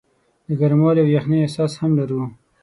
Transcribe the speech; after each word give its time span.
د 0.47 0.49
ګرموالي 0.59 0.99
او 1.03 1.09
یخنۍ 1.17 1.39
احساس 1.41 1.71
هم 1.81 1.91
لرو. 1.99 2.21